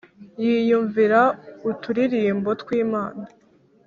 [0.43, 1.21] yiyumvira
[1.71, 3.23] uturirimbo twimana